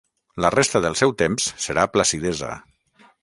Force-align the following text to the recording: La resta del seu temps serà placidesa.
La 0.45 0.49
resta 0.53 0.81
del 0.85 0.97
seu 1.01 1.13
temps 1.23 1.51
serà 1.67 1.85
placidesa. 1.97 2.51